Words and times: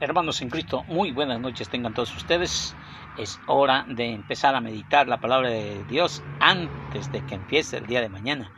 Hermanos 0.00 0.40
en 0.40 0.48
Cristo, 0.48 0.82
muy 0.88 1.12
buenas 1.12 1.38
noches 1.40 1.68
tengan 1.68 1.92
todos 1.92 2.16
ustedes. 2.16 2.74
Es 3.18 3.38
hora 3.46 3.84
de 3.86 4.14
empezar 4.14 4.54
a 4.54 4.60
meditar 4.62 5.06
la 5.06 5.20
palabra 5.20 5.50
de 5.50 5.84
Dios 5.84 6.22
antes 6.40 7.12
de 7.12 7.20
que 7.20 7.34
empiece 7.34 7.76
el 7.76 7.86
día 7.86 8.00
de 8.00 8.08
mañana. 8.08 8.50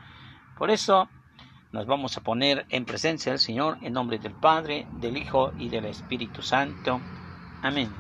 Por 0.57 0.71
eso 0.71 1.09
nos 1.73 1.87
vamos 1.87 2.17
a 2.17 2.21
poner 2.21 2.65
en 2.69 2.85
presencia 2.85 3.33
del 3.33 3.41
Señor 3.41 3.77
en 3.83 3.93
nombre 3.93 4.21
del 4.21 4.35
Padre, 4.35 4.87
del 5.01 5.17
Hijo 5.17 5.53
y 5.59 5.69
del 5.69 5.87
Espíritu 5.87 6.43
Santo. 6.43 7.01
Amén. 7.61 7.93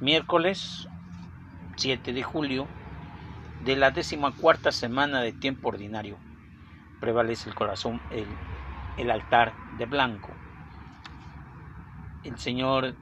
Miércoles 0.00 0.88
7 1.76 2.12
de 2.12 2.22
julio 2.24 2.66
de 3.64 3.76
la 3.76 3.92
décima 3.92 4.32
cuarta 4.32 4.72
semana 4.72 5.22
de 5.22 5.30
tiempo 5.30 5.68
ordinario. 5.68 6.18
Prevalece 7.00 7.48
el 7.48 7.54
corazón, 7.54 8.00
el, 8.10 8.26
el 8.98 9.08
altar 9.12 9.54
de 9.78 9.86
blanco 9.86 10.39
el 12.24 12.38
Señor 12.38 12.94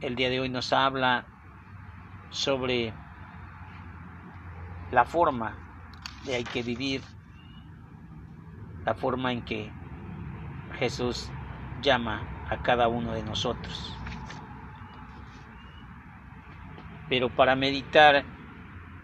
el 0.00 0.16
día 0.16 0.28
de 0.28 0.40
hoy 0.40 0.48
nos 0.48 0.72
habla 0.72 1.24
sobre 2.30 2.92
la 4.90 5.04
forma 5.04 5.56
de 6.24 6.34
hay 6.34 6.44
que 6.44 6.62
vivir, 6.62 7.00
la 8.84 8.94
forma 8.94 9.32
en 9.32 9.42
que 9.42 9.70
Jesús 10.78 11.30
llama 11.82 12.22
a 12.50 12.62
cada 12.62 12.88
uno 12.88 13.12
de 13.14 13.22
nosotros. 13.22 13.92
Pero 17.08 17.30
para 17.30 17.56
meditar 17.56 18.24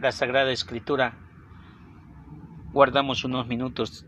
la 0.00 0.12
Sagrada 0.12 0.50
Escritura, 0.50 1.14
guardamos 2.72 3.24
unos 3.24 3.46
minutos, 3.46 4.04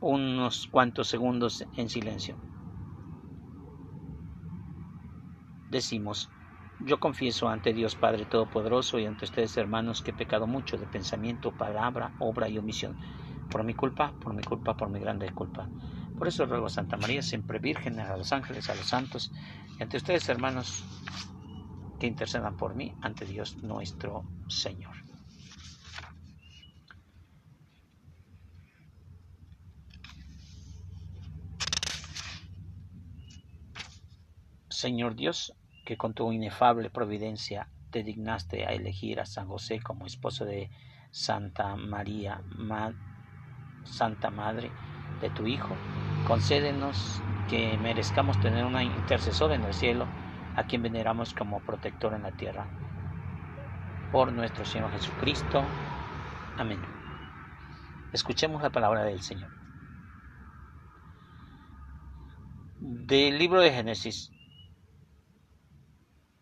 unos 0.00 0.66
cuantos 0.66 1.08
segundos 1.08 1.64
en 1.76 1.88
silencio. 1.88 2.36
Decimos, 5.68 6.30
yo 6.78 7.00
confieso 7.00 7.48
ante 7.48 7.72
Dios 7.72 7.96
Padre 7.96 8.26
Todopoderoso 8.26 8.98
y 8.98 9.06
ante 9.06 9.24
ustedes 9.24 9.56
hermanos 9.56 10.02
que 10.02 10.10
he 10.10 10.14
pecado 10.14 10.46
mucho 10.46 10.76
de 10.76 10.86
pensamiento, 10.86 11.52
palabra, 11.52 12.12
obra 12.18 12.48
y 12.48 12.58
omisión. 12.58 12.98
Por 13.48 13.64
mi 13.64 13.74
culpa, 13.74 14.14
por 14.18 14.34
mi 14.34 14.42
culpa, 14.42 14.76
por 14.76 14.90
mi 14.90 15.00
grande 15.00 15.30
culpa. 15.32 15.70
Por 16.16 16.28
eso 16.28 16.46
ruego 16.46 16.66
a 16.66 16.70
Santa 16.70 16.96
María, 16.96 17.22
siempre 17.22 17.58
Virgen, 17.58 18.00
a 18.00 18.16
los 18.16 18.32
ángeles, 18.32 18.68
a 18.68 18.74
los 18.74 18.86
santos 18.86 19.32
y 19.78 19.82
ante 19.82 19.96
ustedes 19.96 20.28
hermanos 20.28 20.84
que 21.98 22.06
intercedan 22.06 22.56
por 22.56 22.74
mí 22.74 22.94
ante 23.00 23.24
Dios 23.24 23.62
nuestro 23.62 24.24
Señor. 24.48 25.05
Señor 34.76 35.14
Dios, 35.14 35.54
que 35.86 35.96
con 35.96 36.12
tu 36.12 36.30
inefable 36.32 36.90
providencia 36.90 37.66
te 37.90 38.02
dignaste 38.02 38.66
a 38.66 38.74
elegir 38.74 39.20
a 39.20 39.24
San 39.24 39.48
José 39.48 39.80
como 39.80 40.04
esposo 40.04 40.44
de 40.44 40.68
Santa 41.10 41.76
María, 41.76 42.42
Santa 43.84 44.28
Madre 44.28 44.70
de 45.22 45.30
tu 45.30 45.46
Hijo, 45.46 45.74
concédenos 46.28 47.22
que 47.48 47.78
merezcamos 47.78 48.38
tener 48.42 48.66
una 48.66 48.84
intercesora 48.84 49.54
en 49.54 49.64
el 49.64 49.72
cielo, 49.72 50.06
a 50.56 50.64
quien 50.64 50.82
veneramos 50.82 51.32
como 51.32 51.60
protector 51.60 52.12
en 52.12 52.24
la 52.24 52.32
tierra. 52.32 52.66
Por 54.12 54.30
nuestro 54.30 54.66
Señor 54.66 54.90
Jesucristo. 54.92 55.64
Amén. 56.58 56.82
Escuchemos 58.12 58.60
la 58.60 58.68
palabra 58.68 59.04
del 59.04 59.22
Señor. 59.22 59.48
Del 62.78 63.38
libro 63.38 63.62
de 63.62 63.72
Génesis. 63.72 64.35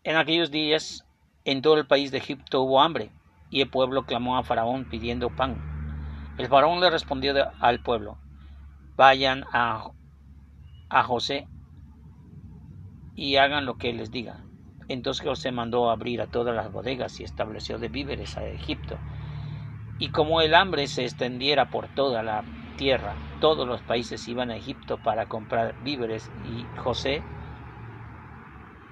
En 0.05 0.17
aquellos 0.17 0.51
días, 0.51 1.03
en 1.45 1.63
todo 1.63 1.79
el 1.79 1.87
país 1.87 2.11
de 2.11 2.19
Egipto 2.19 2.61
hubo 2.61 2.79
hambre, 2.79 3.09
y 3.49 3.61
el 3.61 3.71
pueblo 3.71 4.05
clamó 4.05 4.37
a 4.37 4.43
Faraón 4.43 4.85
pidiendo 4.85 5.31
pan. 5.31 5.57
El 6.37 6.45
faraón 6.45 6.79
le 6.79 6.91
respondió 6.91 7.33
al 7.59 7.79
pueblo, 7.81 8.19
vayan 8.95 9.45
a, 9.51 9.89
a 10.89 11.03
José 11.03 11.47
y 13.15 13.37
hagan 13.37 13.65
lo 13.65 13.79
que 13.79 13.93
les 13.93 14.11
diga. 14.11 14.43
Entonces 14.89 15.25
José 15.25 15.51
mandó 15.51 15.89
abrir 15.89 16.21
a 16.21 16.27
todas 16.27 16.55
las 16.55 16.71
bodegas 16.71 17.19
y 17.19 17.23
estableció 17.23 17.79
de 17.79 17.87
víveres 17.87 18.37
a 18.37 18.45
Egipto. 18.45 18.99
Y 19.97 20.09
como 20.09 20.41
el 20.41 20.53
hambre 20.53 20.85
se 20.85 21.01
extendiera 21.01 21.71
por 21.71 21.87
toda 21.95 22.21
la 22.21 22.43
tierra, 22.77 23.15
todos 23.41 23.67
los 23.67 23.81
países 23.81 24.27
iban 24.27 24.51
a 24.51 24.55
Egipto 24.55 25.01
para 25.01 25.25
comprar 25.25 25.73
víveres 25.83 26.29
y 26.45 26.63
José 26.77 27.23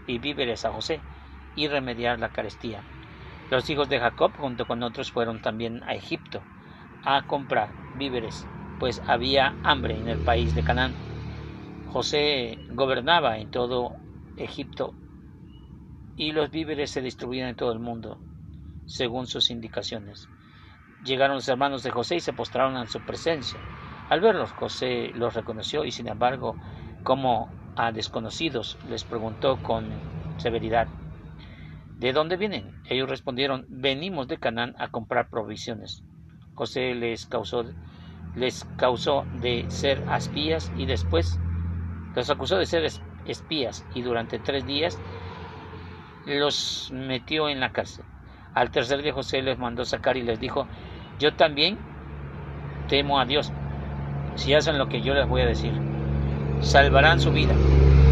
y 0.07 0.17
víveres 0.17 0.65
a 0.65 0.71
José 0.71 1.01
y 1.55 1.67
remediar 1.67 2.19
la 2.19 2.29
carestía. 2.29 2.83
Los 3.49 3.69
hijos 3.69 3.89
de 3.89 3.99
Jacob 3.99 4.35
junto 4.37 4.65
con 4.65 4.81
otros 4.83 5.11
fueron 5.11 5.41
también 5.41 5.83
a 5.83 5.93
Egipto 5.93 6.43
a 7.03 7.25
comprar 7.27 7.73
víveres, 7.93 8.47
pues 8.79 9.01
había 9.05 9.55
hambre 9.63 9.97
en 9.97 10.07
el 10.07 10.19
país 10.19 10.55
de 10.55 10.63
Canaán. 10.63 10.95
José 11.85 12.57
gobernaba 12.69 13.37
en 13.37 13.49
todo 13.49 13.93
Egipto 14.37 14.93
y 16.15 16.31
los 16.31 16.49
víveres 16.49 16.91
se 16.91 17.01
distribuían 17.01 17.49
en 17.49 17.55
todo 17.55 17.71
el 17.71 17.79
mundo, 17.79 18.19
según 18.85 19.27
sus 19.27 19.49
indicaciones. 19.51 20.27
Llegaron 21.03 21.35
los 21.35 21.47
hermanos 21.47 21.83
de 21.83 21.91
José 21.91 22.15
y 22.15 22.19
se 22.19 22.33
postraron 22.33 22.77
en 22.77 22.87
su 22.87 22.99
presencia. 23.01 23.59
Al 24.09 24.21
verlos, 24.21 24.51
José 24.51 25.11
los 25.13 25.33
reconoció 25.33 25.85
y 25.85 25.91
sin 25.91 26.07
embargo, 26.07 26.57
como 27.03 27.49
a 27.75 27.91
desconocidos, 27.91 28.77
les 28.87 29.03
preguntó 29.03 29.57
con 29.61 29.91
severidad, 30.37 30.87
¿de 32.03 32.11
dónde 32.11 32.35
vienen? 32.35 32.69
Ellos 32.89 33.09
respondieron, 33.09 33.65
venimos 33.69 34.27
de 34.27 34.37
Canaán 34.37 34.75
a 34.77 34.89
comprar 34.89 35.29
provisiones. 35.29 36.03
José 36.53 36.93
les 36.95 37.25
causó, 37.25 37.63
les 38.35 38.65
causó 38.75 39.25
de 39.39 39.63
ser 39.69 40.03
espías 40.13 40.69
y 40.77 40.85
después 40.85 41.39
los 42.13 42.29
acusó 42.29 42.57
de 42.57 42.65
ser 42.65 42.85
espías 43.25 43.85
y 43.95 44.01
durante 44.01 44.37
tres 44.37 44.65
días 44.65 44.99
los 46.25 46.91
metió 46.91 47.47
en 47.47 47.61
la 47.61 47.71
cárcel. 47.71 48.03
Al 48.53 48.69
tercer 48.69 49.01
día 49.01 49.13
José 49.13 49.41
les 49.41 49.57
mandó 49.57 49.85
sacar 49.85 50.17
y 50.17 50.23
les 50.23 50.41
dijo, 50.41 50.67
yo 51.19 51.33
también 51.35 51.77
temo 52.89 53.17
a 53.17 53.23
Dios, 53.23 53.53
si 54.35 54.53
hacen 54.53 54.77
lo 54.77 54.89
que 54.89 55.01
yo 55.01 55.13
les 55.13 55.29
voy 55.29 55.41
a 55.43 55.45
decir 55.45 55.71
salvarán 56.59 57.21
su 57.21 57.31
vida. 57.31 57.53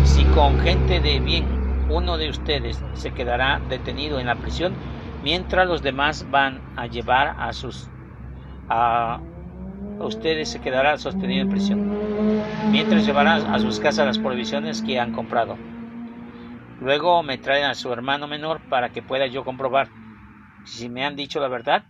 Si 0.06 0.24
con 0.26 0.58
gente 0.62 1.02
de 1.02 1.20
bien 1.20 1.61
uno 1.92 2.18
de 2.18 2.30
ustedes 2.30 2.82
se 2.94 3.12
quedará 3.12 3.62
detenido 3.70 4.20
en 4.20 4.28
la 4.28 4.36
prisión, 4.36 4.74
mientras 5.24 5.68
los 5.68 5.82
demás 5.82 6.30
van 6.32 6.62
a 6.76 6.88
llevar 6.88 7.36
a 7.38 7.54
sus 7.54 7.90
a 8.70 9.20
ustedes 10.00 10.50
se 10.50 10.62
quedará 10.62 10.98
sostenido 10.98 11.42
en 11.42 11.50
prisión, 11.50 11.80
mientras 12.72 13.06
llevarán 13.06 13.46
a 13.46 13.60
sus 13.60 13.80
casas 13.80 14.06
las 14.06 14.18
provisiones 14.18 14.82
que 14.82 15.00
han 15.00 15.12
comprado. 15.12 15.58
Luego 16.80 17.22
me 17.22 17.38
traen 17.38 17.66
a 17.66 17.76
su 17.76 17.92
hermano 17.92 18.28
menor 18.28 18.62
para 18.70 18.90
que 18.90 19.02
pueda 19.02 19.28
yo 19.28 19.44
comprobar 19.44 19.90
si 20.66 20.90
me 20.90 21.06
han 21.06 21.16
dicho 21.16 21.40
la 21.40 21.48
verdad, 21.48 21.84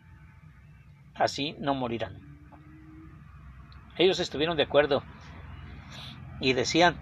así 1.15 1.55
no 1.59 1.75
morirán. 1.75 2.13
Ellos 3.97 4.19
estuvieron 4.19 4.57
de 4.57 4.63
acuerdo 4.63 5.03
y 6.39 6.53
decían 6.53 6.95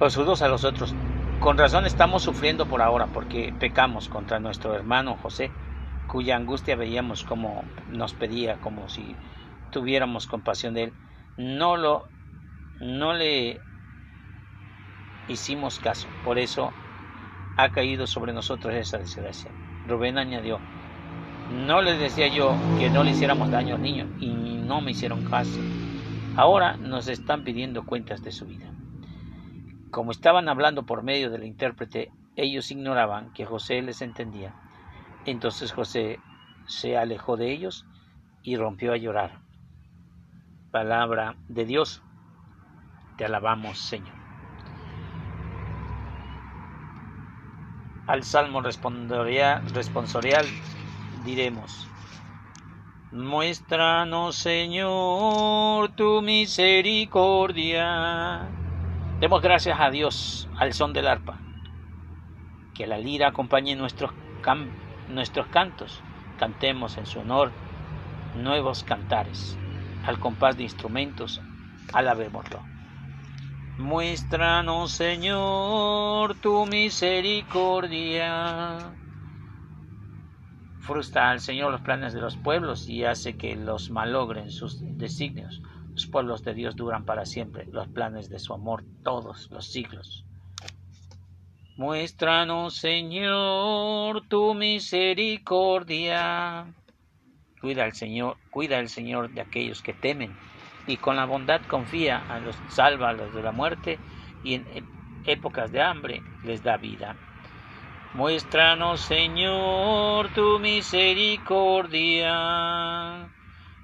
los 0.00 0.16
unos 0.16 0.42
a 0.42 0.48
los 0.48 0.64
otros, 0.64 0.94
con 1.40 1.58
razón 1.58 1.86
estamos 1.86 2.22
sufriendo 2.22 2.66
por 2.66 2.82
ahora 2.82 3.06
porque 3.06 3.52
pecamos 3.58 4.08
contra 4.08 4.38
nuestro 4.38 4.74
hermano 4.74 5.16
José, 5.22 5.50
cuya 6.08 6.36
angustia 6.36 6.76
veíamos 6.76 7.24
como 7.24 7.64
nos 7.90 8.14
pedía, 8.14 8.56
como 8.60 8.88
si 8.88 9.16
tuviéramos 9.70 10.26
compasión 10.26 10.74
de 10.74 10.84
él. 10.84 10.92
No 11.36 11.76
lo 11.76 12.08
no 12.80 13.12
le 13.12 13.60
hicimos 15.28 15.80
caso, 15.80 16.08
por 16.24 16.38
eso 16.38 16.72
ha 17.56 17.70
caído 17.70 18.06
sobre 18.06 18.32
nosotros 18.32 18.74
esa 18.74 18.98
desgracia. 18.98 19.50
Rubén 19.88 20.16
añadió, 20.16 20.60
no 21.50 21.82
les 21.82 21.98
decía 21.98 22.28
yo 22.28 22.54
que 22.78 22.88
no 22.88 23.02
le 23.02 23.10
hiciéramos 23.10 23.50
daño 23.50 23.74
al 23.74 23.82
niño 23.82 24.06
y 24.20 24.28
no 24.28 24.80
me 24.80 24.92
hicieron 24.92 25.24
caso. 25.24 25.60
Ahora 26.36 26.76
nos 26.76 27.08
están 27.08 27.42
pidiendo 27.42 27.84
cuentas 27.84 28.22
de 28.22 28.30
su 28.30 28.46
vida. 28.46 28.77
Como 29.90 30.10
estaban 30.10 30.48
hablando 30.48 30.84
por 30.84 31.02
medio 31.02 31.30
del 31.30 31.44
intérprete, 31.44 32.10
ellos 32.36 32.70
ignoraban 32.70 33.32
que 33.32 33.46
José 33.46 33.80
les 33.82 34.02
entendía. 34.02 34.54
Entonces 35.24 35.72
José 35.72 36.20
se 36.66 36.96
alejó 36.96 37.36
de 37.36 37.52
ellos 37.52 37.84
y 38.42 38.56
rompió 38.56 38.92
a 38.92 38.96
llorar. 38.96 39.40
Palabra 40.70 41.36
de 41.48 41.64
Dios, 41.64 42.02
te 43.16 43.24
alabamos 43.24 43.78
Señor. 43.78 44.16
Al 48.06 48.24
salmo 48.24 48.62
responsorial 48.62 50.46
diremos, 51.24 51.88
Muéstranos, 53.10 54.36
Señor, 54.36 55.88
tu 55.96 56.22
misericordia 56.22 58.57
Demos 59.20 59.42
gracias 59.42 59.78
a 59.80 59.90
Dios 59.90 60.48
al 60.58 60.72
son 60.72 60.92
del 60.92 61.08
arpa. 61.08 61.40
Que 62.72 62.86
la 62.86 62.98
lira 62.98 63.26
acompañe 63.26 63.74
nuestros, 63.74 64.12
nuestros 65.08 65.48
cantos. 65.48 66.00
Cantemos 66.38 66.96
en 66.98 67.06
su 67.06 67.18
honor 67.18 67.50
nuevos 68.36 68.84
cantares. 68.84 69.58
Al 70.06 70.20
compás 70.20 70.56
de 70.56 70.62
instrumentos, 70.62 71.40
alabémoslo. 71.92 72.62
Muéstranos, 73.78 74.92
Señor, 74.92 76.36
tu 76.36 76.64
misericordia. 76.66 78.92
Frustra 80.78 81.30
al 81.30 81.40
Señor 81.40 81.72
los 81.72 81.80
planes 81.80 82.12
de 82.12 82.20
los 82.20 82.36
pueblos 82.36 82.88
y 82.88 83.04
hace 83.04 83.36
que 83.36 83.56
los 83.56 83.90
malogren 83.90 84.52
sus 84.52 84.78
designios. 84.96 85.60
Los 85.98 86.06
pueblos 86.06 86.44
de 86.44 86.54
Dios 86.54 86.76
duran 86.76 87.04
para 87.04 87.26
siempre, 87.26 87.66
los 87.72 87.88
planes 87.88 88.30
de 88.30 88.38
su 88.38 88.54
amor 88.54 88.84
todos 89.02 89.50
los 89.50 89.66
siglos. 89.66 90.24
Muéstranos, 91.76 92.76
Señor, 92.76 94.28
tu 94.28 94.54
misericordia. 94.54 96.72
Cuida 97.60 97.82
al 97.82 97.94
Señor, 97.94 98.36
cuida 98.52 98.78
al 98.78 98.88
Señor 98.88 99.30
de 99.30 99.40
aquellos 99.40 99.82
que 99.82 99.92
temen 99.92 100.36
y 100.86 100.98
con 100.98 101.16
la 101.16 101.24
bondad 101.24 101.62
confía 101.62 102.18
a 102.28 102.38
los, 102.38 102.54
salva 102.68 103.08
a 103.08 103.14
los 103.14 103.34
de 103.34 103.42
la 103.42 103.50
muerte 103.50 103.98
y 104.44 104.54
en 104.54 104.64
épocas 105.26 105.72
de 105.72 105.82
hambre 105.82 106.22
les 106.44 106.62
da 106.62 106.76
vida. 106.76 107.16
Muéstranos, 108.14 109.00
Señor, 109.00 110.28
tu 110.32 110.60
misericordia. 110.60 113.34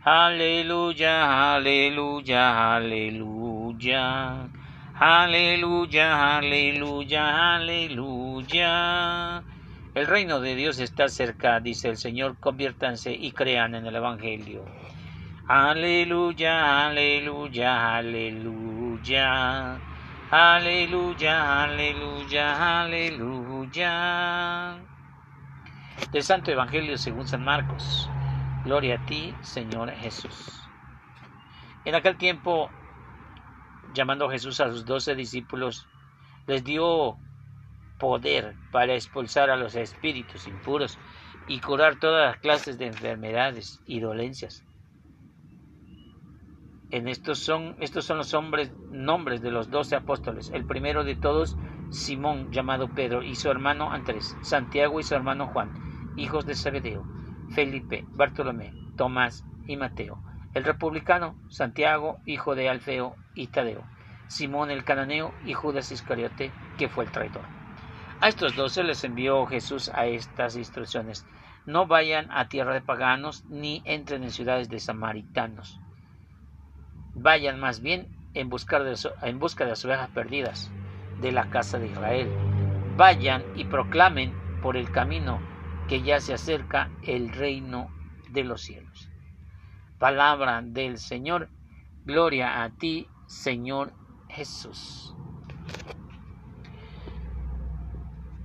Aleluya, 0.05 1.55
aleluya, 1.57 2.77
aleluya. 2.77 4.51
Aleluya, 4.95 6.37
aleluya, 6.39 7.55
aleluya. 7.57 9.45
El 9.95 10.07
reino 10.07 10.41
de 10.41 10.57
Dios 10.57 10.79
está 10.81 11.09
cerca, 11.09 11.61
dice 11.61 11.89
el 11.91 11.97
Señor, 11.99 12.39
conviértanse 12.39 13.13
y 13.15 13.33
crean 13.33 13.75
en 13.77 13.87
el 13.87 13.97
Evangelio. 13.97 14.67
Aleluya, 15.49 16.87
aleluya, 16.87 17.97
aleluya. 17.97 19.83
Aleluya, 20.31 21.65
aleluya, 21.65 22.83
aleluya. 22.83 24.79
Del 26.13 26.23
Santo 26.25 26.51
Evangelio 26.53 26.99
según 26.99 27.27
San 27.27 27.45
Marcos. 27.45 28.14
Gloria 28.65 28.95
a 28.95 28.99
ti, 28.99 29.35
Señor 29.43 29.91
Jesús. 29.93 30.71
En 31.85 31.95
aquel 31.95 32.17
tiempo, 32.17 32.71
llamando 33.95 34.31
Jesús 34.31 34.59
a 34.61 34.71
sus 34.71 34.85
doce 34.85 35.15
discípulos, 35.15 35.87
les 36.47 36.65
dio 36.65 37.19
poder 37.99 38.57
para 38.73 38.95
expulsar 38.95 39.51
a 39.51 39.57
los 39.57 39.75
espíritus 39.75 40.47
impuros 40.47 40.99
y 41.47 41.61
curar 41.61 41.99
todas 42.01 42.27
las 42.27 42.39
clases 42.41 42.79
de 42.79 42.87
enfermedades 42.87 43.81
y 43.85 44.01
dolencias 44.01 44.65
en 46.95 47.09
estos 47.09 47.41
son, 47.41 47.75
estos 47.81 48.05
son 48.05 48.19
los 48.19 48.35
hombres, 48.35 48.71
nombres 48.89 49.43
de 49.43 49.51
los 49.51 49.69
doce 49.69 49.97
apóstoles. 49.97 50.49
El 50.55 50.65
primero 50.65 51.03
de 51.03 51.17
todos, 51.17 51.57
Simón, 51.91 52.53
llamado 52.53 52.87
Pedro, 52.87 53.25
y 53.25 53.35
su 53.35 53.51
hermano 53.51 53.91
Andrés, 53.91 54.37
Santiago 54.43 55.01
y 55.01 55.03
su 55.03 55.17
hermano 55.17 55.49
Juan, 55.49 55.73
hijos 56.15 56.47
de 56.47 56.55
Zebedeo, 56.55 57.05
Felipe, 57.51 58.05
Bartolomé, 58.15 58.73
Tomás 58.97 59.45
y 59.67 59.77
Mateo. 59.77 60.19
El 60.55 60.65
republicano, 60.65 61.37
Santiago, 61.49 62.19
hijo 62.27 62.55
de 62.55 62.69
Alfeo 62.69 63.17
y 63.35 63.49
Tadeo. 63.49 63.85
Simón 64.29 64.71
el 64.71 64.85
cananeo 64.85 65.33
y 65.45 65.53
Judas 65.53 65.93
Iscariote, 65.93 66.53
que 66.79 66.89
fue 66.89 67.05
el 67.05 67.11
traidor. 67.11 67.45
A 68.21 68.29
estos 68.29 68.57
doce 68.57 68.83
les 68.83 69.05
envió 69.05 69.45
Jesús 69.47 69.91
a 69.95 70.07
estas 70.07 70.57
instrucciones. 70.57 71.27
No 71.67 71.87
vayan 71.87 72.31
a 72.31 72.49
tierra 72.49 72.75
de 72.75 72.81
paganos, 72.81 73.45
ni 73.47 73.83
entren 73.85 74.23
en 74.23 74.31
ciudades 74.31 74.69
de 74.69 74.81
samaritanos 74.81 75.81
Vayan 77.15 77.61
más 77.61 77.81
bien 77.81 78.09
en, 78.35 78.51
de, 78.51 79.11
en 79.23 79.39
busca 79.39 79.65
de 79.65 79.71
las 79.71 79.85
ovejas 79.85 80.11
perdidas 80.11 80.71
de 81.21 81.31
la 81.31 81.49
casa 81.49 81.79
de 81.79 81.87
Israel. 81.87 82.29
Vayan 82.97 83.45
y 83.57 83.65
proclamen 83.65 84.33
por 84.63 84.77
el 84.77 84.91
camino 84.91 85.39
que 85.89 86.03
ya 86.03 86.21
se 86.21 86.35
acerca 86.35 86.91
el 87.03 87.31
reino 87.31 87.91
de 88.31 88.45
los 88.45 88.63
cielos. 88.63 89.09
Palabra 89.99 90.63
del 90.63 90.99
Señor, 90.99 91.49
gloria 92.05 92.63
a 92.63 92.71
ti, 92.71 93.09
Señor 93.27 93.93
Jesús. 94.29 95.15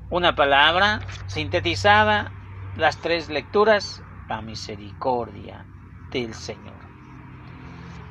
Una 0.10 0.36
palabra 0.36 1.02
sintetizada, 1.28 2.32
las 2.78 2.98
tres 2.98 3.30
lecturas, 3.30 4.04
la 4.28 4.42
misericordia 4.42 5.66
del 6.12 6.34
Señor. 6.34 6.78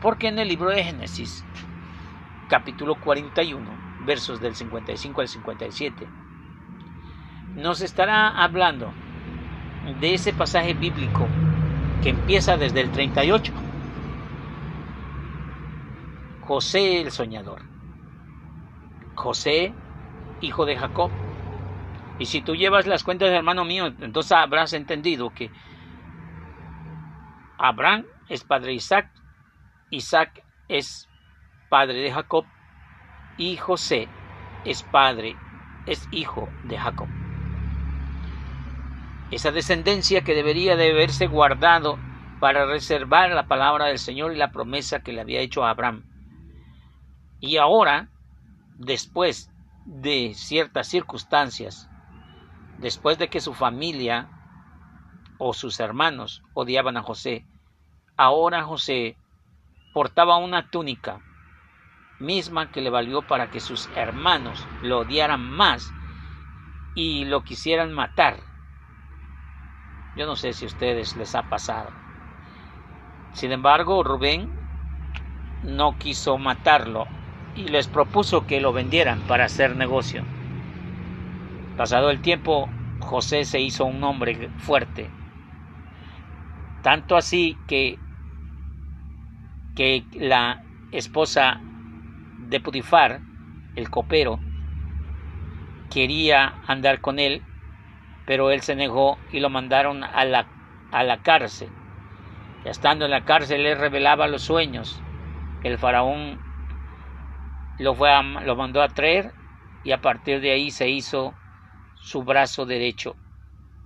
Porque 0.00 0.28
en 0.28 0.38
el 0.38 0.48
libro 0.48 0.70
de 0.70 0.84
Génesis, 0.84 1.44
capítulo 2.48 2.94
41, 3.00 4.04
versos 4.06 4.40
del 4.40 4.54
55 4.54 5.20
al 5.20 5.28
57, 5.28 6.08
nos 7.56 7.80
estará 7.80 8.28
hablando 8.28 8.92
de 9.94 10.14
ese 10.14 10.32
pasaje 10.32 10.74
bíblico 10.74 11.26
que 12.02 12.10
empieza 12.10 12.56
desde 12.56 12.80
el 12.80 12.90
38. 12.90 13.52
José 16.40 17.00
el 17.00 17.10
soñador. 17.10 17.62
José, 19.14 19.74
hijo 20.40 20.64
de 20.64 20.76
Jacob. 20.76 21.10
Y 22.18 22.26
si 22.26 22.40
tú 22.40 22.54
llevas 22.54 22.86
las 22.86 23.04
cuentas, 23.04 23.30
hermano 23.30 23.64
mío, 23.64 23.86
entonces 23.86 24.32
habrás 24.32 24.72
entendido 24.72 25.30
que 25.30 25.50
Abraham 27.58 28.06
es 28.28 28.44
padre 28.44 28.68
de 28.68 28.74
Isaac, 28.74 29.10
Isaac 29.90 30.44
es 30.68 31.08
padre 31.68 32.00
de 32.00 32.12
Jacob 32.12 32.46
y 33.36 33.56
José 33.56 34.08
es 34.64 34.82
padre, 34.82 35.36
es 35.86 36.06
hijo 36.10 36.48
de 36.62 36.78
Jacob. 36.78 37.17
Esa 39.30 39.50
descendencia 39.52 40.22
que 40.22 40.34
debería 40.34 40.76
de 40.76 40.90
haberse 40.90 41.26
guardado 41.26 41.98
para 42.40 42.66
reservar 42.66 43.30
la 43.30 43.46
palabra 43.46 43.86
del 43.86 43.98
Señor 43.98 44.32
y 44.32 44.36
la 44.36 44.52
promesa 44.52 45.00
que 45.00 45.12
le 45.12 45.20
había 45.20 45.40
hecho 45.40 45.64
a 45.64 45.70
Abraham. 45.70 46.04
Y 47.40 47.56
ahora, 47.58 48.08
después 48.78 49.50
de 49.84 50.32
ciertas 50.34 50.88
circunstancias, 50.88 51.88
después 52.78 53.18
de 53.18 53.28
que 53.28 53.40
su 53.40 53.54
familia 53.54 54.28
o 55.38 55.52
sus 55.52 55.78
hermanos 55.80 56.42
odiaban 56.54 56.96
a 56.96 57.02
José, 57.02 57.44
ahora 58.16 58.64
José 58.64 59.16
portaba 59.92 60.36
una 60.36 60.70
túnica 60.70 61.20
misma 62.18 62.70
que 62.70 62.80
le 62.80 62.90
valió 62.90 63.22
para 63.22 63.50
que 63.50 63.60
sus 63.60 63.88
hermanos 63.94 64.66
lo 64.82 65.00
odiaran 65.00 65.40
más 65.40 65.92
y 66.94 67.24
lo 67.24 67.44
quisieran 67.44 67.92
matar. 67.92 68.47
Yo 70.18 70.26
no 70.26 70.34
sé 70.34 70.52
si 70.52 70.64
a 70.64 70.68
ustedes 70.68 71.16
les 71.16 71.36
ha 71.36 71.48
pasado. 71.48 71.92
Sin 73.34 73.52
embargo, 73.52 74.02
Rubén 74.02 74.50
no 75.62 75.96
quiso 75.96 76.38
matarlo 76.38 77.06
y 77.54 77.68
les 77.68 77.86
propuso 77.86 78.44
que 78.44 78.60
lo 78.60 78.72
vendieran 78.72 79.20
para 79.28 79.44
hacer 79.44 79.76
negocio. 79.76 80.24
Pasado 81.76 82.10
el 82.10 82.20
tiempo, 82.20 82.68
José 82.98 83.44
se 83.44 83.60
hizo 83.60 83.84
un 83.84 84.02
hombre 84.02 84.50
fuerte, 84.58 85.08
tanto 86.82 87.16
así 87.16 87.56
que 87.68 87.96
que 89.76 90.02
la 90.14 90.64
esposa 90.90 91.60
de 92.48 92.58
Putifar, 92.58 93.20
el 93.76 93.88
copero, 93.88 94.40
quería 95.88 96.54
andar 96.66 97.00
con 97.00 97.20
él, 97.20 97.44
pero 98.28 98.50
él 98.50 98.60
se 98.60 98.76
negó 98.76 99.16
y 99.30 99.40
lo 99.40 99.48
mandaron 99.48 100.04
a 100.04 100.26
la, 100.26 100.46
a 100.90 101.02
la 101.02 101.22
cárcel. 101.22 101.70
Y 102.62 102.68
estando 102.68 103.06
en 103.06 103.10
la 103.10 103.24
cárcel, 103.24 103.64
él 103.64 103.78
revelaba 103.78 104.28
los 104.28 104.42
sueños. 104.42 105.02
El 105.62 105.78
faraón 105.78 106.38
lo, 107.78 107.94
fue 107.94 108.10
lo 108.44 108.54
mandó 108.54 108.82
a 108.82 108.88
traer 108.88 109.32
y 109.82 109.92
a 109.92 110.02
partir 110.02 110.42
de 110.42 110.50
ahí 110.50 110.70
se 110.70 110.90
hizo 110.90 111.38
su 111.94 112.22
brazo 112.22 112.66
derecho 112.66 113.16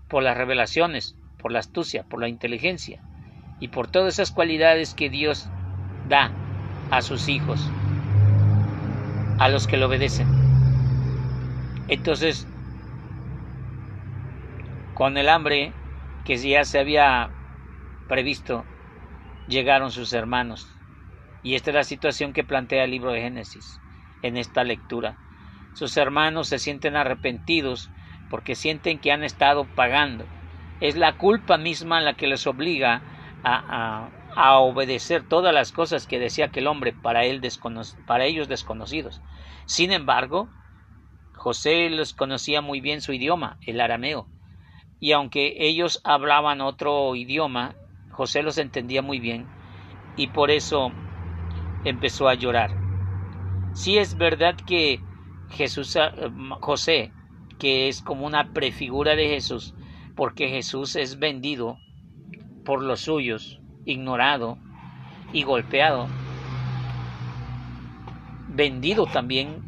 por 0.08 0.24
las 0.24 0.36
revelaciones, 0.36 1.14
por 1.38 1.52
la 1.52 1.60
astucia, 1.60 2.02
por 2.02 2.20
la 2.20 2.26
inteligencia 2.28 3.00
y 3.60 3.68
por 3.68 3.86
todas 3.86 4.14
esas 4.14 4.32
cualidades 4.32 4.92
que 4.92 5.08
Dios 5.08 5.52
da 6.02 6.34
a 6.90 7.00
sus 7.02 7.28
hijos, 7.28 7.60
a 9.38 9.48
los 9.48 9.68
que 9.68 9.76
le 9.76 9.84
obedecen. 9.84 10.26
Entonces, 11.86 12.51
con 14.94 15.16
el 15.16 15.28
hambre 15.28 15.72
que 16.24 16.36
ya 16.36 16.64
se 16.64 16.78
había 16.78 17.30
previsto, 18.08 18.64
llegaron 19.48 19.90
sus 19.90 20.12
hermanos. 20.12 20.68
Y 21.42 21.54
esta 21.54 21.70
es 21.70 21.74
la 21.74 21.84
situación 21.84 22.32
que 22.32 22.44
plantea 22.44 22.84
el 22.84 22.90
libro 22.90 23.12
de 23.12 23.20
Génesis. 23.20 23.78
en 24.22 24.36
esta 24.36 24.62
lectura. 24.62 25.16
Sus 25.74 25.96
hermanos 25.96 26.46
se 26.46 26.60
sienten 26.60 26.94
arrepentidos 26.94 27.90
porque 28.30 28.54
sienten 28.54 29.00
que 29.00 29.10
han 29.10 29.24
estado 29.24 29.66
pagando. 29.74 30.26
Es 30.80 30.96
la 30.96 31.16
culpa 31.16 31.58
misma 31.58 32.00
la 32.00 32.14
que 32.14 32.28
les 32.28 32.46
obliga 32.46 33.02
a, 33.42 34.10
obedecer 34.60 35.24
todas 35.28 35.52
las 35.52 35.72
cosas 35.72 36.06
que 36.06 36.18
decía 36.18 36.46
aquel 36.46 36.68
hombre 36.68 36.92
para, 36.92 37.24
él 37.24 37.42
para 38.06 38.24
ellos 38.24 38.48
desconocidos. 38.48 39.20
Sin 39.66 39.92
embargo, 39.92 40.48
José 41.34 41.90
les 41.90 42.14
conocía 42.14 42.60
muy 42.60 42.80
bien 42.80 43.00
su 43.00 43.12
idioma, 43.12 43.58
el 43.66 43.80
arameo, 43.80 44.28
y 45.02 45.10
aunque 45.10 45.56
ellos 45.58 46.00
hablaban 46.04 46.60
otro 46.60 47.16
idioma, 47.16 47.74
José 48.12 48.44
los 48.44 48.56
entendía 48.56 49.02
muy 49.02 49.18
bien 49.18 49.48
y 50.14 50.28
por 50.28 50.52
eso 50.52 50.92
empezó 51.82 52.28
a 52.28 52.34
llorar. 52.34 52.70
Si 53.72 53.98
es 53.98 54.16
verdad 54.16 54.56
que 54.64 55.00
Jesús, 55.48 55.96
eh, 55.96 56.12
José, 56.60 57.10
que 57.58 57.88
es 57.88 58.00
como 58.00 58.24
una 58.24 58.52
prefigura 58.52 59.16
de 59.16 59.26
Jesús, 59.28 59.74
porque 60.14 60.48
Jesús 60.48 60.94
es 60.94 61.18
vendido 61.18 61.80
por 62.64 62.80
los 62.80 63.00
suyos, 63.00 63.58
ignorado 63.84 64.56
y 65.32 65.42
golpeado, 65.42 66.06
vendido 68.46 69.06
también, 69.06 69.64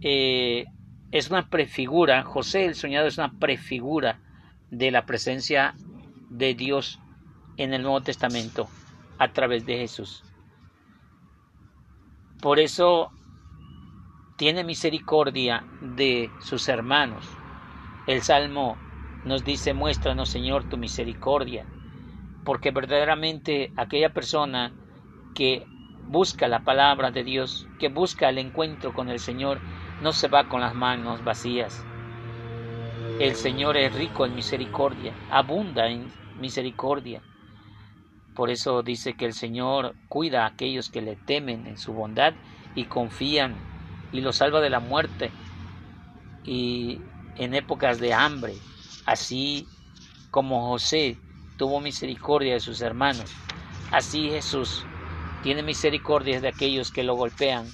eh, 0.00 0.64
es 1.12 1.30
una 1.30 1.48
prefigura, 1.48 2.22
José 2.22 2.64
el 2.64 2.74
soñado 2.74 3.06
es 3.06 3.18
una 3.18 3.32
prefigura 3.38 4.18
de 4.70 4.90
la 4.90 5.04
presencia 5.04 5.74
de 6.30 6.54
Dios 6.54 6.98
en 7.58 7.74
el 7.74 7.82
Nuevo 7.82 8.00
Testamento 8.00 8.68
a 9.18 9.32
través 9.32 9.66
de 9.66 9.76
Jesús. 9.76 10.24
Por 12.40 12.58
eso 12.58 13.12
tiene 14.36 14.64
misericordia 14.64 15.64
de 15.82 16.30
sus 16.40 16.68
hermanos. 16.68 17.28
El 18.06 18.22
Salmo 18.22 18.76
nos 19.24 19.44
dice, 19.44 19.74
muéstranos 19.74 20.30
Señor 20.30 20.64
tu 20.68 20.78
misericordia, 20.78 21.66
porque 22.44 22.70
verdaderamente 22.70 23.70
aquella 23.76 24.14
persona 24.14 24.72
que 25.34 25.66
busca 26.08 26.48
la 26.48 26.64
palabra 26.64 27.10
de 27.10 27.22
Dios, 27.22 27.68
que 27.78 27.90
busca 27.90 28.30
el 28.30 28.38
encuentro 28.38 28.94
con 28.94 29.10
el 29.10 29.20
Señor, 29.20 29.60
no 30.02 30.12
se 30.12 30.26
va 30.26 30.48
con 30.48 30.60
las 30.60 30.74
manos 30.74 31.22
vacías. 31.22 31.86
El 33.20 33.36
Señor 33.36 33.76
es 33.76 33.94
rico 33.94 34.26
en 34.26 34.34
misericordia, 34.34 35.14
abunda 35.28 35.88
en 35.88 36.12
misericordia. 36.34 37.22
Por 38.34 38.50
eso 38.50 38.82
dice 38.82 39.14
que 39.14 39.26
el 39.26 39.32
Señor 39.32 39.94
cuida 40.08 40.42
a 40.42 40.48
aquellos 40.48 40.90
que 40.90 41.02
le 41.02 41.14
temen 41.14 41.68
en 41.68 41.78
su 41.78 41.92
bondad 41.92 42.34
y 42.74 42.86
confían 42.86 43.60
y 44.10 44.22
los 44.22 44.36
salva 44.36 44.60
de 44.60 44.70
la 44.70 44.80
muerte 44.80 45.32
y 46.42 47.00
en 47.36 47.54
épocas 47.54 48.00
de 48.00 48.12
hambre, 48.12 48.54
así 49.06 49.68
como 50.30 50.68
José 50.68 51.16
tuvo 51.56 51.80
misericordia 51.80 52.54
de 52.54 52.60
sus 52.60 52.80
hermanos, 52.80 53.30
así 53.92 54.30
Jesús 54.30 54.84
tiene 55.42 55.62
misericordia 55.62 56.40
de 56.40 56.48
aquellos 56.48 56.90
que 56.90 57.04
lo 57.04 57.14
golpean. 57.14 57.66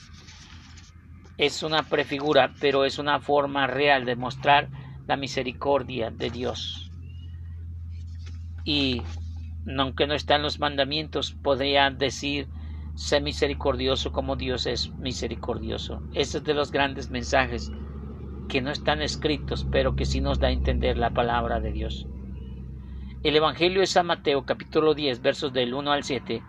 Es 1.39 1.63
una 1.63 1.85
prefigura, 1.85 2.53
pero 2.61 2.85
es 2.85 2.99
una 2.99 3.21
forma 3.21 3.69
real 3.69 4.05
de 4.05 4.17
mostrar 4.17 4.71
la 5.07 5.17
misericordia 5.17 6.11
de 6.11 6.31
Dios. 6.31 6.91
Y 8.65 9.03
aunque 9.79 10.09
no 10.09 10.15
está 10.15 10.35
en 10.35 10.43
los 10.43 10.59
mandamientos, 10.59 11.37
podría 11.41 11.91
decir, 11.91 12.49
sé 12.97 13.21
misericordioso 13.21 14.11
como 14.11 14.35
Dios 14.35 14.67
es 14.67 14.93
misericordioso. 14.99 16.03
Ese 16.13 16.39
es 16.39 16.45
de 16.45 16.55
los 16.55 16.73
grandes 16.73 17.09
mensajes 17.09 17.71
que 18.49 18.61
no 18.61 18.73
están 18.73 19.01
escritos, 19.01 19.65
pero 19.71 19.95
que 19.95 20.07
sí 20.07 20.21
nos 20.21 20.41
da 20.41 20.49
a 20.49 20.53
entender 20.53 20.99
la 20.99 21.11
palabra 21.11 21.61
de 21.61 21.71
Dios. 21.71 22.09
El 23.23 23.37
Evangelio 23.37 23.81
de 23.81 23.87
San 23.87 24.07
Mateo 24.07 24.45
capítulo 24.45 24.93
10 24.93 25.23
versos 25.23 25.53
del 25.53 25.73
1 25.73 25.93
al 25.93 26.03
7 26.03 26.43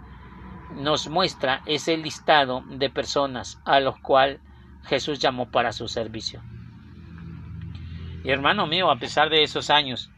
nos 0.78 1.08
muestra 1.10 1.62
ese 1.68 1.96
listado 1.96 2.64
de 2.68 2.90
personas 2.90 3.60
a 3.66 3.80
los 3.80 4.00
cuales 4.00 4.40
Jesús 4.86 5.20
llamó 5.20 5.50
para 5.50 5.72
su 5.72 5.88
servicio. 5.88 6.42
Y 8.24 8.32
hermano 8.32 8.68
mío, 8.68 8.92
a 8.92 8.98
pesar 8.98 9.30
de 9.30 9.44
esos 9.44 9.70
años, 9.70 10.12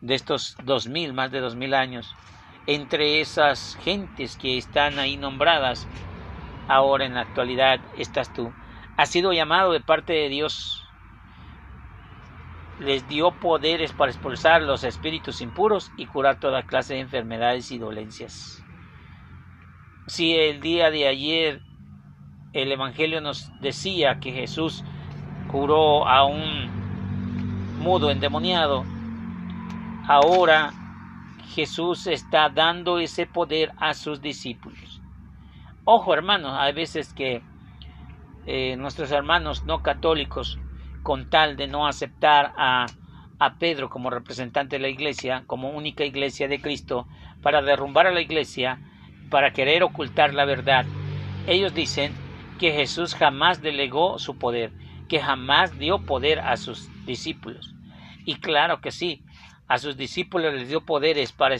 de 0.00 0.14
estos 0.14 0.56
dos 0.64 0.86
mil, 0.86 1.12
más 1.12 1.30
de 1.30 1.40
dos 1.40 1.56
mil 1.56 1.74
años, 1.74 2.14
entre 2.66 3.20
esas 3.20 3.76
gentes 3.82 4.36
que 4.36 4.56
están 4.56 4.98
ahí 4.98 5.16
nombradas, 5.16 5.88
ahora 6.68 7.04
en 7.04 7.14
la 7.14 7.22
actualidad 7.22 7.80
estás 7.96 8.32
tú. 8.32 8.52
Has 8.96 9.10
sido 9.10 9.32
llamado 9.32 9.72
de 9.72 9.80
parte 9.80 10.12
de 10.12 10.28
Dios. 10.28 10.84
Les 12.78 13.06
dio 13.08 13.32
poderes 13.32 13.92
para 13.92 14.10
expulsar 14.10 14.62
los 14.62 14.84
espíritus 14.84 15.40
impuros 15.40 15.90
y 15.96 16.06
curar 16.06 16.38
toda 16.38 16.64
clase 16.64 16.94
de 16.94 17.00
enfermedades 17.00 17.70
y 17.70 17.78
dolencias. 17.78 18.64
Si 20.06 20.34
el 20.34 20.60
día 20.60 20.90
de 20.90 21.06
ayer 21.06 21.62
el 22.52 22.70
Evangelio 22.72 23.20
nos 23.20 23.50
decía 23.60 24.20
que 24.20 24.32
Jesús 24.32 24.84
curó 25.50 26.06
a 26.06 26.24
un 26.24 26.70
mudo 27.78 28.10
endemoniado, 28.10 28.84
ahora 30.06 30.72
Jesús 31.54 32.06
está 32.06 32.48
dando 32.48 32.98
ese 32.98 33.26
poder 33.26 33.72
a 33.78 33.94
sus 33.94 34.20
discípulos. 34.20 35.00
Ojo 35.84 36.14
hermanos, 36.14 36.56
hay 36.58 36.72
veces 36.72 37.12
que 37.12 37.42
eh, 38.46 38.76
nuestros 38.76 39.10
hermanos 39.10 39.64
no 39.64 39.82
católicos, 39.82 40.58
con 41.02 41.30
tal 41.30 41.56
de 41.56 41.66
no 41.66 41.86
aceptar 41.86 42.52
a, 42.56 42.86
a 43.38 43.54
Pedro 43.54 43.90
como 43.90 44.10
representante 44.10 44.76
de 44.76 44.82
la 44.82 44.88
iglesia, 44.88 45.42
como 45.46 45.70
única 45.70 46.04
iglesia 46.04 46.46
de 46.48 46.60
Cristo, 46.60 47.08
para 47.42 47.60
derrumbar 47.62 48.06
a 48.06 48.12
la 48.12 48.20
iglesia, 48.20 48.78
para 49.30 49.52
querer 49.52 49.82
ocultar 49.82 50.34
la 50.34 50.44
verdad, 50.44 50.84
ellos 51.46 51.74
dicen 51.74 52.21
que 52.58 52.72
Jesús 52.72 53.14
jamás 53.14 53.62
delegó 53.62 54.18
su 54.18 54.38
poder, 54.38 54.72
que 55.08 55.20
jamás 55.20 55.78
dio 55.78 56.04
poder 56.06 56.40
a 56.40 56.56
sus 56.56 56.88
discípulos. 57.04 57.74
Y 58.24 58.36
claro 58.36 58.80
que 58.80 58.90
sí, 58.90 59.22
a 59.68 59.78
sus 59.78 59.96
discípulos 59.96 60.54
les 60.54 60.68
dio 60.68 60.84
poderes 60.84 61.32
para, 61.32 61.56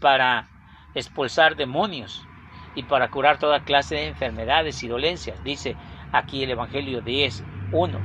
para 0.00 0.48
expulsar 0.94 1.56
demonios 1.56 2.26
y 2.74 2.82
para 2.82 3.10
curar 3.10 3.38
toda 3.38 3.64
clase 3.64 3.96
de 3.96 4.06
enfermedades 4.06 4.82
y 4.82 4.88
dolencias. 4.88 5.42
Dice 5.44 5.76
aquí 6.12 6.42
el 6.42 6.50
Evangelio 6.50 7.00
10, 7.00 7.44
1. 7.70 7.98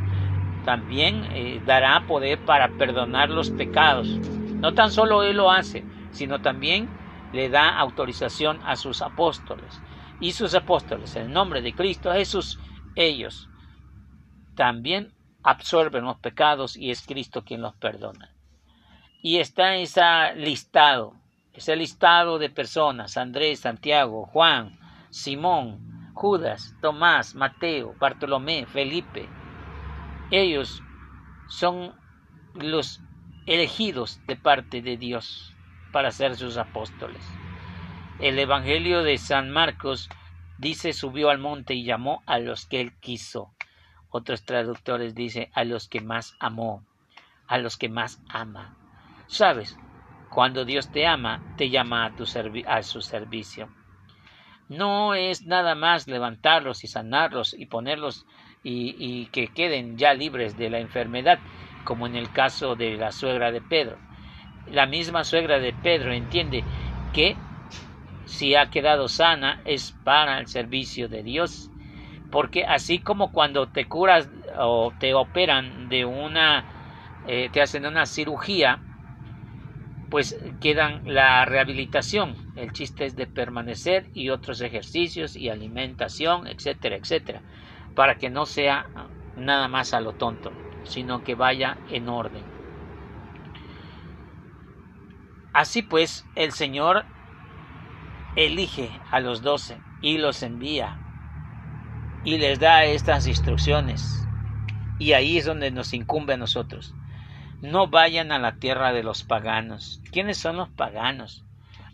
También 0.65 1.25
eh, 1.31 1.61
dará 1.65 2.05
poder 2.05 2.43
para 2.43 2.69
perdonar 2.77 3.29
los 3.29 3.49
pecados. 3.49 4.07
No 4.59 4.73
tan 4.73 4.91
solo 4.91 5.23
Él 5.23 5.37
lo 5.37 5.51
hace, 5.51 5.83
sino 6.11 6.41
también 6.41 6.89
le 7.31 7.49
da 7.49 7.77
autorización 7.77 8.59
a 8.65 8.75
sus 8.75 9.01
apóstoles. 9.01 9.81
Y 10.19 10.33
sus 10.33 10.53
apóstoles, 10.53 11.15
en 11.15 11.27
el 11.27 11.33
nombre 11.33 11.61
de 11.61 11.73
Cristo 11.73 12.11
Jesús, 12.11 12.59
ellos 12.95 13.49
también 14.55 15.13
absorben 15.43 16.03
los 16.03 16.17
pecados 16.17 16.75
y 16.75 16.91
es 16.91 17.05
Cristo 17.05 17.45
quien 17.45 17.61
los 17.61 17.73
perdona. 17.75 18.33
Y 19.21 19.37
está 19.37 19.75
ese 19.75 20.01
listado, 20.35 21.15
ese 21.53 21.75
listado 21.75 22.39
de 22.39 22.49
personas, 22.49 23.17
Andrés, 23.17 23.61
Santiago, 23.61 24.25
Juan, 24.25 24.77
Simón, 25.09 26.11
Judas, 26.13 26.75
Tomás, 26.81 27.35
Mateo, 27.35 27.95
Bartolomé, 27.99 28.65
Felipe. 28.65 29.29
Ellos 30.31 30.83
son 31.47 31.95
los 32.53 33.01
elegidos 33.45 34.21
de 34.27 34.35
parte 34.35 34.81
de 34.81 34.97
Dios 34.97 35.55
para 35.91 36.11
ser 36.11 36.35
sus 36.35 36.57
apóstoles. 36.57 37.23
El 38.19 38.37
Evangelio 38.37 39.01
de 39.01 39.17
San 39.17 39.49
Marcos 39.49 40.09
dice 40.57 40.91
subió 40.91 41.29
al 41.29 41.37
monte 41.37 41.73
y 41.73 41.85
llamó 41.85 42.21
a 42.25 42.37
los 42.37 42.65
que 42.65 42.81
él 42.81 42.91
quiso. 42.99 43.53
Otros 44.09 44.43
traductores 44.43 45.15
dicen 45.15 45.47
a 45.53 45.63
los 45.63 45.87
que 45.87 46.01
más 46.01 46.35
amó, 46.37 46.83
a 47.47 47.57
los 47.57 47.77
que 47.77 47.87
más 47.87 48.21
ama. 48.27 48.75
Sabes, 49.27 49.77
cuando 50.29 50.65
Dios 50.65 50.91
te 50.91 51.07
ama, 51.07 51.41
te 51.55 51.69
llama 51.69 52.05
a, 52.05 52.15
tu 52.17 52.25
a 52.67 52.83
su 52.83 53.01
servicio. 53.01 53.69
No 54.67 55.15
es 55.15 55.45
nada 55.45 55.73
más 55.75 56.05
levantarlos 56.09 56.83
y 56.83 56.87
sanarlos 56.87 57.53
y 57.53 57.67
ponerlos 57.67 58.25
y, 58.63 58.95
y 58.99 59.27
que 59.27 59.47
queden 59.47 59.97
ya 59.97 60.13
libres 60.13 60.57
de 60.57 60.69
la 60.69 60.79
enfermedad, 60.79 61.39
como 61.85 62.05
en 62.05 62.17
el 62.17 62.29
caso 62.33 62.75
de 62.75 62.97
la 62.97 63.13
suegra 63.13 63.53
de 63.53 63.61
Pedro. 63.61 63.97
La 64.67 64.87
misma 64.87 65.23
suegra 65.23 65.59
de 65.59 65.71
Pedro 65.71 66.11
entiende 66.11 66.65
que 67.13 67.37
si 68.29 68.55
ha 68.55 68.69
quedado 68.69 69.07
sana 69.07 69.61
es 69.65 69.91
para 70.03 70.39
el 70.39 70.47
servicio 70.47 71.09
de 71.09 71.23
Dios. 71.23 71.71
Porque 72.29 72.65
así 72.65 72.99
como 73.01 73.31
cuando 73.31 73.69
te 73.69 73.87
curas 73.87 74.29
o 74.57 74.95
te 74.99 75.13
operan 75.15 75.89
de 75.89 76.05
una, 76.05 76.67
eh, 77.23 77.49
te 77.51 77.61
hacen 77.61 77.85
una 77.85 78.05
cirugía, 78.05 78.83
pues 80.09 80.35
quedan 80.59 81.01
la 81.05 81.45
rehabilitación. 81.45 82.35
El 82.55 82.71
chiste 82.73 83.05
es 83.05 83.15
de 83.15 83.27
permanecer 83.27 84.09
y 84.13 84.29
otros 84.29 84.61
ejercicios 84.61 85.35
y 85.35 85.49
alimentación, 85.49 86.47
etcétera, 86.47 86.95
etcétera. 86.95 87.43
para 87.95 88.17
que 88.17 88.29
no 88.29 88.45
sea 88.45 88.91
nada 89.35 89.67
más 89.67 89.93
a 89.93 90.01
lo 90.01 90.13
tonto, 90.13 90.55
sino 90.83 91.23
que 91.23 91.35
vaya 91.35 91.81
en 91.85 92.09
orden. 92.09 92.49
Así 95.53 95.81
pues, 95.83 96.27
el 96.35 96.51
Señor 96.53 97.05
elige 98.35 98.91
a 99.11 99.19
los 99.19 99.41
doce 99.41 99.81
y 100.01 100.17
los 100.17 100.43
envía 100.43 100.99
y 102.23 102.37
les 102.37 102.59
da 102.59 102.83
estas 102.85 103.27
instrucciones. 103.27 104.27
Y 104.97 105.13
ahí 105.13 105.37
es 105.37 105.45
donde 105.45 105.71
nos 105.71 105.93
incumbe 105.93 106.33
a 106.33 106.37
nosotros. 106.37 106.93
No 107.61 107.87
vayan 107.87 108.31
a 108.31 108.39
la 108.39 108.55
tierra 108.57 108.91
de 108.91 109.03
los 109.03 109.23
paganos. 109.23 110.01
¿Quiénes 110.11 110.37
son 110.37 110.57
los 110.57 110.69
paganos? 110.69 111.43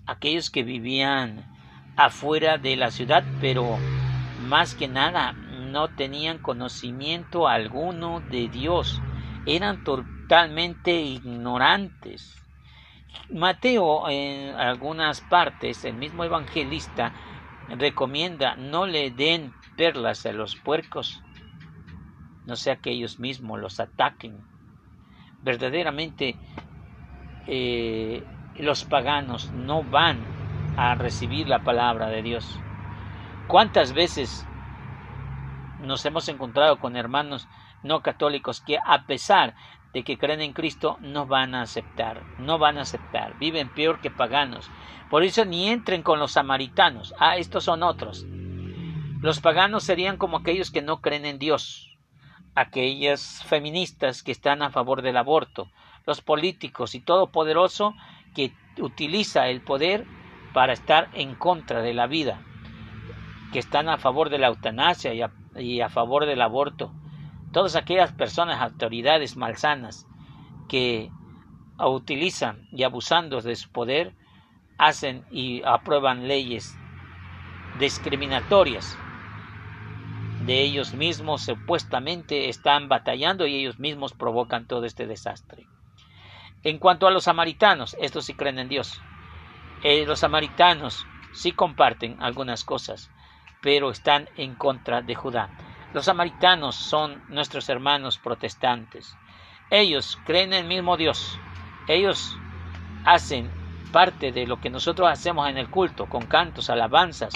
Aquellos 0.06 0.50
que 0.50 0.64
vivían 0.64 1.46
afuera 1.96 2.58
de 2.58 2.76
la 2.76 2.92
ciudad, 2.92 3.24
pero 3.40 3.78
más 4.48 4.76
que 4.76 4.88
nada 4.88 5.34
no 5.34 5.90
tenían 5.90 6.40
conocimiento 6.40 7.48
alguno 7.48 8.22
de 8.22 8.48
Dios. 8.50 9.02
Eran 9.46 9.84
totalmente 9.84 11.02
ignorantes. 11.02 12.45
Mateo 13.30 14.08
en 14.10 14.56
algunas 14.56 15.22
partes, 15.22 15.84
el 15.86 15.96
mismo 15.96 16.24
evangelista, 16.24 17.14
recomienda 17.68 18.56
no 18.56 18.86
le 18.86 19.12
den 19.12 19.54
perlas 19.76 20.26
a 20.26 20.32
los 20.32 20.56
puercos, 20.56 21.22
no 22.46 22.56
sea 22.56 22.78
que 22.78 22.92
ellos 22.92 23.20
mismos 23.20 23.60
los 23.60 23.80
ataquen. 23.80 24.38
Verdaderamente 25.42 26.38
eh, 27.48 28.24
los 28.56 28.84
paganos 28.86 29.52
no 29.52 29.84
van 29.84 30.26
a 30.78 30.96
recibir 30.96 31.48
la 31.48 31.64
palabra 31.64 32.08
de 32.08 32.22
Dios. 32.22 32.60
¿Cuántas 33.48 33.94
veces 33.94 34.46
nos 35.80 36.06
hemos 36.06 36.28
encontrado 36.30 36.80
con 36.80 36.96
hermanos 36.96 37.48
no 37.84 38.02
católicos 38.02 38.62
que 38.62 38.80
a 38.84 39.06
pesar 39.06 39.56
de 39.96 40.04
que 40.04 40.18
creen 40.18 40.42
en 40.42 40.52
Cristo 40.52 40.98
no 41.00 41.26
van 41.26 41.56
a 41.56 41.62
aceptar, 41.62 42.22
no 42.38 42.60
van 42.60 42.78
a 42.78 42.82
aceptar, 42.82 43.40
viven 43.40 43.70
peor 43.70 44.02
que 44.02 44.12
paganos. 44.12 44.70
Por 45.10 45.24
eso 45.24 45.46
ni 45.46 45.70
entren 45.70 46.04
con 46.04 46.20
los 46.20 46.34
samaritanos. 46.34 47.16
Ah, 47.18 47.38
estos 47.38 47.64
son 47.64 47.82
otros. 47.82 48.26
Los 49.22 49.40
paganos 49.40 49.86
serían 49.86 50.18
como 50.18 50.36
aquellos 50.36 50.70
que 50.70 50.82
no 50.82 51.00
creen 51.00 51.24
en 51.24 51.40
Dios, 51.40 51.98
aquellas 52.56 53.42
feministas 53.46 54.22
que 54.22 54.34
están 54.34 54.64
a 54.64 54.70
favor 54.70 55.02
del 55.02 55.16
aborto, 55.16 55.72
los 56.06 56.20
políticos 56.20 56.94
y 56.94 57.00
todo 57.00 57.32
poderoso 57.32 57.96
que 58.36 58.52
utiliza 58.78 59.48
el 59.48 59.62
poder 59.62 60.06
para 60.54 60.74
estar 60.74 61.08
en 61.14 61.36
contra 61.36 61.82
de 61.82 61.94
la 61.94 62.08
vida, 62.08 62.42
que 63.54 63.60
están 63.60 63.88
a 63.88 63.98
favor 63.98 64.30
de 64.30 64.40
la 64.40 64.48
eutanasia 64.48 65.14
y 65.58 65.80
a 65.80 65.88
favor 65.88 66.26
del 66.26 66.42
aborto. 66.42 66.92
Todas 67.56 67.78
aquellas 67.78 68.12
personas, 68.12 68.62
autoridades 68.62 69.38
malsanas 69.38 70.06
que 70.68 71.10
utilizan 71.80 72.68
y 72.74 72.84
abusando 72.84 73.40
de 73.40 73.56
su 73.56 73.70
poder, 73.70 74.14
hacen 74.78 75.24
y 75.32 75.64
aprueban 75.64 76.28
leyes 76.28 76.76
discriminatorias 77.80 78.98
de 80.46 80.64
ellos 80.64 80.94
mismos 80.96 81.44
supuestamente 81.44 82.50
están 82.50 82.90
batallando 82.90 83.48
y 83.48 83.56
ellos 83.56 83.80
mismos 83.80 84.12
provocan 84.12 84.68
todo 84.68 84.84
este 84.84 85.08
desastre. 85.08 85.66
En 86.62 86.78
cuanto 86.78 87.08
a 87.08 87.12
los 87.12 87.24
samaritanos, 87.24 87.96
estos 88.02 88.26
sí 88.26 88.34
creen 88.34 88.60
en 88.60 88.68
Dios. 88.68 89.00
Eh, 89.82 90.06
los 90.06 90.20
samaritanos 90.20 91.06
sí 91.32 91.54
comparten 91.54 92.22
algunas 92.22 92.66
cosas, 92.66 93.10
pero 93.62 93.92
están 93.92 94.28
en 94.36 94.56
contra 94.56 95.02
de 95.02 95.16
Judá. 95.16 95.50
Los 95.96 96.04
samaritanos 96.04 96.76
son 96.76 97.24
nuestros 97.30 97.70
hermanos 97.70 98.18
protestantes. 98.18 99.16
Ellos 99.72 100.20
creen 100.26 100.52
en 100.52 100.64
el 100.64 100.68
mismo 100.68 100.98
Dios. 100.98 101.40
Ellos 101.88 102.36
hacen 103.06 103.50
parte 103.94 104.34
de 104.34 104.46
lo 104.46 104.60
que 104.60 104.70
nosotros 104.70 105.10
hacemos 105.10 105.48
en 105.48 105.58
el 105.58 105.70
culto, 105.70 106.10
con 106.10 106.26
cantos, 106.26 106.70
alabanzas, 106.70 107.34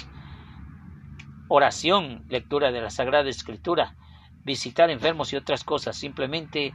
oración, 1.47 2.25
lectura 2.27 2.73
de 2.73 2.81
la 2.81 2.89
Sagrada 2.89 3.29
Escritura, 3.29 3.95
visitar 4.43 4.89
enfermos 4.89 5.31
y 5.31 5.37
otras 5.37 5.63
cosas. 5.63 5.95
Simplemente 5.95 6.73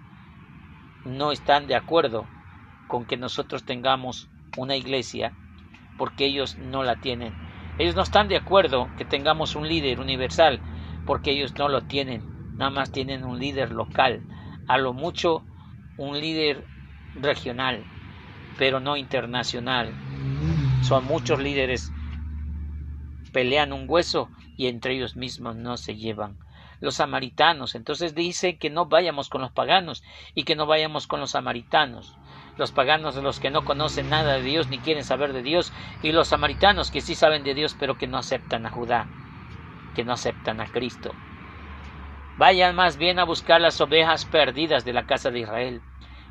no 1.04 1.32
están 1.32 1.66
de 1.66 1.76
acuerdo 1.76 2.26
con 2.88 3.04
que 3.04 3.18
nosotros 3.18 3.62
tengamos 3.66 4.30
una 4.56 4.74
iglesia 4.74 5.34
porque 5.98 6.24
ellos 6.24 6.56
no 6.56 6.82
la 6.82 6.96
tienen. 6.96 7.34
Ellos 7.78 7.94
no 7.94 8.00
están 8.00 8.28
de 8.28 8.38
acuerdo 8.38 8.88
que 8.96 9.04
tengamos 9.04 9.54
un 9.54 9.68
líder 9.68 10.00
universal 10.00 10.62
porque 11.04 11.32
ellos 11.32 11.54
no 11.58 11.68
lo 11.68 11.82
tienen. 11.84 12.24
Nada 12.56 12.70
más 12.70 12.90
tienen 12.90 13.24
un 13.24 13.38
líder 13.38 13.72
local, 13.72 14.24
a 14.66 14.78
lo 14.78 14.92
mucho 14.92 15.44
un 15.96 16.18
líder 16.20 16.66
regional, 17.14 17.84
pero 18.56 18.80
no 18.80 18.96
internacional. 18.96 19.96
Son 20.80 21.04
muchos 21.04 21.40
líderes 21.40 21.92
pelean 23.34 23.72
un 23.72 23.86
hueso 23.88 24.30
y 24.56 24.68
entre 24.68 24.94
ellos 24.94 25.16
mismos 25.16 25.56
no 25.56 25.76
se 25.76 25.96
llevan. 25.96 26.38
Los 26.80 26.96
samaritanos, 26.96 27.74
entonces 27.74 28.14
dice 28.14 28.58
que 28.58 28.70
no 28.70 28.86
vayamos 28.86 29.28
con 29.28 29.40
los 29.40 29.50
paganos 29.50 30.04
y 30.34 30.44
que 30.44 30.54
no 30.54 30.66
vayamos 30.66 31.06
con 31.08 31.18
los 31.18 31.32
samaritanos. 31.32 32.18
Los 32.56 32.70
paganos, 32.70 33.16
los 33.16 33.40
que 33.40 33.50
no 33.50 33.64
conocen 33.64 34.08
nada 34.08 34.34
de 34.34 34.42
Dios 34.42 34.68
ni 34.68 34.80
quieren 34.80 35.04
saber 35.04 35.32
de 35.32 35.42
Dios, 35.42 35.72
y 36.00 36.12
los 36.12 36.28
samaritanos 36.28 36.92
que 36.92 37.00
sí 37.00 37.16
saben 37.16 37.42
de 37.42 37.54
Dios 37.54 37.74
pero 37.74 37.98
que 37.98 38.06
no 38.06 38.18
aceptan 38.18 38.66
a 38.66 38.70
Judá, 38.70 39.10
que 39.94 40.04
no 40.04 40.12
aceptan 40.12 40.60
a 40.60 40.66
Cristo. 40.66 41.14
Vayan 42.36 42.74
más 42.74 42.96
bien 42.96 43.18
a 43.18 43.24
buscar 43.24 43.60
las 43.60 43.80
ovejas 43.80 44.24
perdidas 44.24 44.84
de 44.84 44.92
la 44.92 45.06
casa 45.06 45.30
de 45.30 45.40
Israel. 45.40 45.82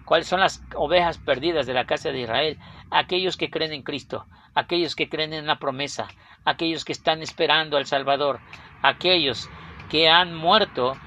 ¿Cuáles 0.06 0.28
son 0.28 0.41
las 0.41 0.62
ovejas 0.76 1.17
perdidas 1.17 1.65
de 1.65 1.73
la 1.73 1.86
casa 1.86 2.10
de 2.10 2.19
Israel? 2.19 2.60
Aquellos 2.91 3.38
que 3.38 3.49
creen 3.49 3.71
en 3.71 3.84
Cristo, 3.84 4.28
aquellos 4.54 4.95
que 4.95 5.08
creen 5.08 5.32
en 5.34 5.47
la 5.47 5.60
promesa, 5.60 6.10
aquellos 6.43 6.84
que 6.84 6.91
están 6.91 7.21
esperando 7.21 7.78
al 7.78 7.86
Salvador, 7.86 8.41
aquellos 8.82 9.49
que 9.88 10.10
han 10.10 10.36
muerto 10.36 10.97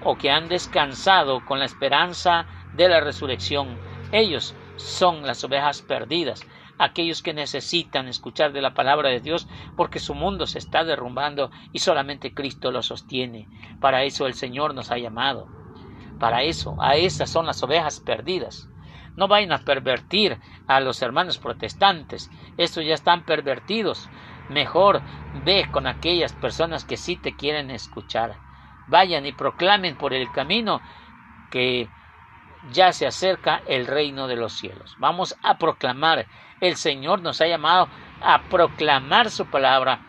o 0.00 0.18
que 0.18 0.30
han 0.30 0.48
descansado 0.48 1.44
con 1.44 1.60
la 1.60 1.64
esperanza 1.64 2.46
de 2.72 2.88
la 2.88 3.00
resurrección. 3.00 3.78
Ellos 4.10 4.56
son 4.76 5.22
las 5.22 5.44
ovejas 5.44 5.82
perdidas, 5.82 6.44
aquellos 6.78 7.22
que 7.22 7.34
necesitan 7.34 8.08
escuchar 8.08 8.52
de 8.52 8.62
la 8.62 8.74
palabra 8.74 9.08
de 9.08 9.20
Dios 9.20 9.48
porque 9.76 9.98
su 9.98 10.14
mundo 10.14 10.46
se 10.46 10.58
está 10.58 10.84
derrumbando 10.84 11.50
y 11.72 11.78
solamente 11.78 12.34
Cristo 12.34 12.70
lo 12.70 12.82
sostiene. 12.82 13.48
Para 13.80 14.04
eso 14.04 14.26
el 14.26 14.34
Señor 14.34 14.74
nos 14.74 14.90
ha 14.90 14.98
llamado. 14.98 15.48
Para 16.18 16.42
eso, 16.42 16.76
a 16.80 16.96
esas 16.96 17.30
son 17.30 17.46
las 17.46 17.62
ovejas 17.62 18.00
perdidas. 18.00 18.68
No 19.16 19.28
vayan 19.28 19.52
a 19.52 19.58
pervertir 19.58 20.40
a 20.66 20.80
los 20.80 21.00
hermanos 21.02 21.38
protestantes. 21.38 22.30
Estos 22.56 22.84
ya 22.84 22.94
están 22.94 23.24
pervertidos. 23.24 24.08
Mejor 24.48 25.02
ve 25.44 25.68
con 25.70 25.86
aquellas 25.86 26.32
personas 26.32 26.84
que 26.84 26.96
sí 26.96 27.16
te 27.16 27.36
quieren 27.36 27.70
escuchar. 27.70 28.36
Vayan 28.88 29.24
y 29.26 29.32
proclamen 29.32 29.96
por 29.96 30.12
el 30.12 30.30
camino 30.32 30.80
que 31.50 31.88
ya 32.72 32.92
se 32.92 33.06
acerca 33.06 33.62
el 33.66 33.86
reino 33.86 34.26
de 34.26 34.36
los 34.36 34.52
cielos. 34.54 34.96
Vamos 34.98 35.36
a 35.42 35.58
proclamar. 35.58 36.26
El 36.64 36.76
Señor 36.76 37.20
nos 37.20 37.42
ha 37.42 37.46
llamado 37.46 37.90
a 38.22 38.40
proclamar 38.44 39.30
su 39.30 39.44
palabra 39.44 40.00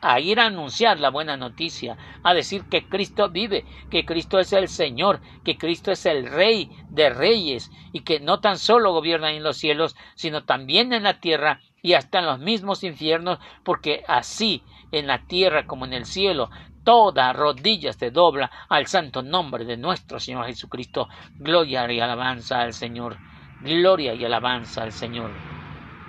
a 0.00 0.18
ir 0.18 0.40
a 0.40 0.46
anunciar 0.46 0.98
la 0.98 1.10
buena 1.10 1.36
noticia, 1.36 1.96
a 2.24 2.34
decir 2.34 2.64
que 2.64 2.88
Cristo 2.88 3.28
vive, 3.30 3.64
que 3.90 4.04
Cristo 4.04 4.40
es 4.40 4.52
el 4.52 4.66
Señor, 4.68 5.20
que 5.44 5.56
Cristo 5.56 5.92
es 5.92 6.04
el 6.06 6.26
Rey 6.26 6.68
de 6.88 7.10
reyes 7.10 7.70
y 7.92 8.00
que 8.00 8.18
no 8.18 8.40
tan 8.40 8.58
solo 8.58 8.92
gobierna 8.92 9.30
en 9.30 9.44
los 9.44 9.56
cielos, 9.56 9.94
sino 10.16 10.42
también 10.42 10.92
en 10.92 11.04
la 11.04 11.20
tierra 11.20 11.60
y 11.80 11.92
hasta 11.92 12.18
en 12.18 12.26
los 12.26 12.40
mismos 12.40 12.82
infiernos, 12.82 13.38
porque 13.62 14.02
así 14.08 14.64
en 14.90 15.06
la 15.06 15.26
tierra 15.26 15.66
como 15.66 15.84
en 15.84 15.92
el 15.92 16.06
cielo 16.06 16.50
toda 16.82 17.32
rodilla 17.32 17.92
se 17.92 18.10
dobla 18.10 18.50
al 18.68 18.88
santo 18.88 19.22
nombre 19.22 19.64
de 19.64 19.76
nuestro 19.76 20.18
Señor 20.18 20.46
Jesucristo. 20.46 21.08
Gloria 21.36 21.90
y 21.92 22.00
alabanza 22.00 22.62
al 22.62 22.72
Señor. 22.72 23.16
Gloria 23.60 24.14
y 24.14 24.24
alabanza 24.24 24.82
al 24.82 24.92
Señor. 24.92 25.57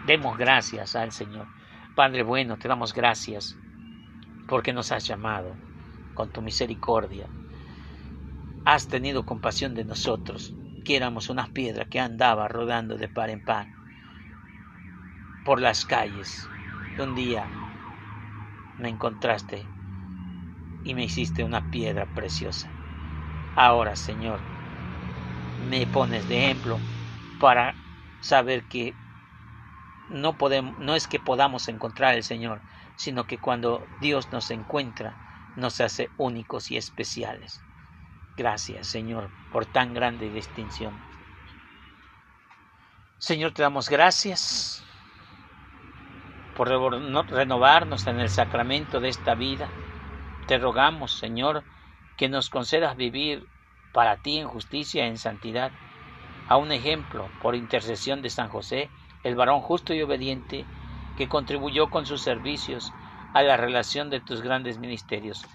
Demos 0.02 0.38
gracias 0.38 0.96
al 0.96 1.12
Señor. 1.12 1.50
Padre 1.94 2.24
bueno, 2.24 2.58
te 2.58 2.68
damos 2.68 2.94
gracias 2.94 3.58
porque 4.48 4.74
nos 4.74 4.92
has 4.92 5.06
llamado 5.08 5.58
con 6.14 6.32
tu 6.32 6.42
misericordia. 6.42 7.30
Has 8.66 8.88
tenido 8.88 9.26
compasión 9.26 9.76
de 9.76 9.84
nosotros, 9.86 10.56
que 10.84 10.96
éramos 10.96 11.30
una 11.30 11.52
piedra 11.54 11.86
que 11.86 12.00
andaba 12.00 12.48
rodando 12.48 12.98
de 12.98 13.10
par 13.10 13.30
en 13.30 13.42
par 13.42 13.68
por 15.44 15.60
las 15.62 15.86
calles. 15.86 16.48
un 16.98 17.16
día 17.16 17.48
me 18.78 18.90
encontraste 18.90 19.66
y 20.84 20.94
me 20.94 21.04
hiciste 21.04 21.44
una 21.44 21.70
piedra 21.70 22.06
preciosa. 22.06 22.70
Ahora, 23.56 23.96
Señor, 23.96 24.40
me 25.70 25.86
pones 25.88 26.28
de 26.28 26.38
ejemplo 26.46 26.78
para 27.40 27.76
saber 28.22 28.68
que 28.68 28.94
no, 30.10 30.38
podemos, 30.38 30.78
no 30.80 30.96
es 30.96 31.08
que 31.08 31.20
podamos 31.20 31.68
encontrar 31.68 32.16
al 32.16 32.24
Señor, 32.24 32.62
sino 32.96 33.26
que 33.26 33.38
cuando 33.38 33.86
Dios 34.02 34.32
nos 34.32 34.52
encuentra, 34.52 35.54
nos 35.56 35.80
hace 35.82 36.10
únicos 36.18 36.72
y 36.72 36.78
especiales. 36.78 37.62
Gracias, 38.36 38.88
Señor, 38.88 39.30
por 39.52 39.66
tan 39.66 39.94
grande 39.94 40.30
distinción. 40.30 40.94
Señor, 43.18 43.54
te 43.54 43.62
damos 43.62 43.90
gracias 43.90 44.84
por 46.56 46.70
renovarnos 46.70 48.08
en 48.08 48.20
el 48.20 48.30
sacramento 48.30 49.00
de 49.00 49.10
esta 49.10 49.36
vida. 49.36 49.70
Te 50.48 50.58
rogamos, 50.58 51.18
Señor, 51.18 51.64
que 52.18 52.28
nos 52.28 52.50
concedas 52.50 52.98
vivir 52.98 53.46
para 53.94 54.18
ti 54.18 54.38
en 54.38 54.48
justicia 54.48 55.06
y 55.06 55.10
en 55.10 55.18
santidad. 55.18 55.72
A 56.48 56.58
un 56.58 56.72
ejemplo, 56.72 57.30
por 57.42 57.56
intercesión 57.56 58.22
de 58.22 58.30
San 58.30 58.50
José, 58.50 58.90
el 59.24 59.36
varón 59.36 59.62
justo 59.62 59.94
y 59.94 60.02
obediente, 60.02 60.66
que 61.18 61.28
contribuyó 61.28 61.90
con 61.90 62.06
sus 62.06 62.22
servicios 62.22 62.94
a 63.34 63.44
la 63.44 63.58
relación 63.58 64.10
de 64.10 64.22
tus 64.22 64.42
grandes 64.42 64.80
ministerios. 64.80 65.46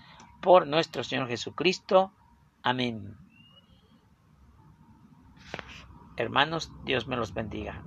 Por 0.41 0.67
nuestro 0.67 1.03
Señor 1.05 1.29
Jesucristo. 1.29 2.13
Amén. 2.63 3.17
Hermanos, 6.17 6.71
Dios 6.85 7.09
me 7.09 7.17
los 7.17 7.33
bendiga. 7.35 7.83